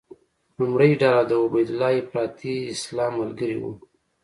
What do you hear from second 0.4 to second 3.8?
لومړۍ ډله د عبیدالله افراطي اسلام ملګري وو.